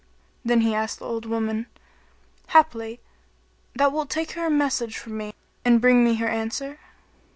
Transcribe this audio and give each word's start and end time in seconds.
Then 0.43 0.61
he 0.61 0.73
asked 0.73 0.97
the 0.97 1.05
old 1.05 1.27
woman, 1.27 1.67
"Haply 2.47 2.99
thou 3.75 3.89
wilt 3.91 4.09
take 4.09 4.31
her 4.31 4.47
a 4.47 4.49
message 4.49 4.97
from 4.97 5.15
me 5.17 5.35
and 5.63 5.79
bring 5.79 6.03
me 6.03 6.15
her 6.15 6.27
answer?" 6.27 6.79